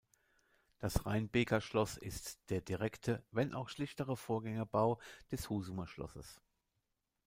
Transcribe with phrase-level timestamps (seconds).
[0.79, 4.99] Das Reinbeker Schloss ist der direkte, wenn auch schlichtere, Vorgängerbau
[5.31, 6.41] des Husumer Schlosses.